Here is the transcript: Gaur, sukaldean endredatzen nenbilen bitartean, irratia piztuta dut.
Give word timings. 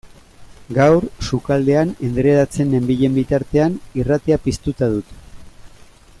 Gaur, 0.77 1.03
sukaldean 1.27 1.91
endredatzen 2.07 2.73
nenbilen 2.77 3.15
bitartean, 3.19 3.77
irratia 4.05 4.41
piztuta 4.49 4.89
dut. 4.97 5.15